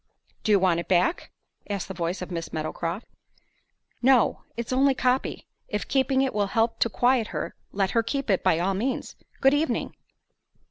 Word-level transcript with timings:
"Do 0.43 0.51
you 0.51 0.57
want 0.57 0.79
it 0.79 0.87
back?" 0.87 1.29
asked 1.69 1.87
the 1.87 1.93
voice 1.93 2.23
of 2.23 2.31
Miss 2.31 2.51
Meadowcroft. 2.51 3.05
"No; 4.01 4.41
it's 4.57 4.73
only 4.73 4.93
a 4.93 4.95
copy. 4.95 5.45
If 5.67 5.87
keeping 5.87 6.23
it 6.23 6.33
will 6.33 6.47
help 6.47 6.79
to 6.79 6.89
quiet 6.89 7.27
her, 7.27 7.53
let 7.71 7.91
her 7.91 8.01
keep 8.01 8.27
it 8.31 8.43
by 8.43 8.57
all 8.57 8.73
means. 8.73 9.15
Good 9.41 9.53
evening." 9.53 9.93